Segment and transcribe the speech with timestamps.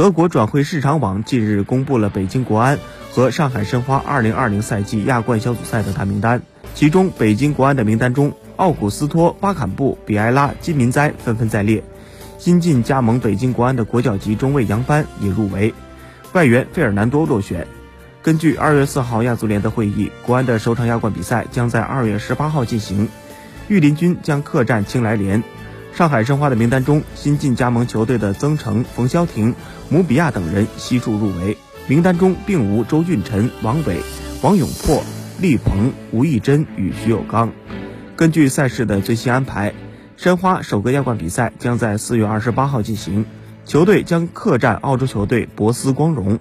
[0.00, 2.78] 德国转会市场网近日公布了北京国安
[3.12, 6.40] 和上海申花2020赛季亚冠小组赛的大名单，
[6.74, 11.84] 其中北京国安的名单中，奥古斯托·巴坎布、比埃拉、金民哉纷纷在列。
[12.38, 15.74] 新晋加盟北京国安的国脚级中卫杨帆也入围，
[16.32, 17.66] 外援费尔南多落选。
[18.22, 23.06] 根据二月四号亚足联的会议，国安的首场亚冠比赛将在二月十八号进行，
[23.68, 25.42] 御林军将客战青莱联。
[25.92, 29.54] 上海申花的名单中，新晋加盟球队的曾诚、冯潇霆、
[29.90, 31.56] 姆比亚等人悉数入围。
[31.86, 33.98] 名单中并无周俊辰、王伟、
[34.42, 35.02] 王永珀、
[35.40, 37.52] 厉鹏、吴义珍与徐有刚。
[38.16, 39.74] 根据赛事的最新安排，
[40.16, 43.26] 申花首个亚冠比赛将在四月二十八号进行，
[43.64, 46.38] 球队将客战澳洲球队博斯光荣。